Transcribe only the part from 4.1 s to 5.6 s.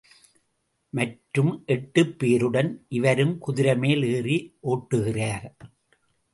ஏறி ஒட்டுகிறார்.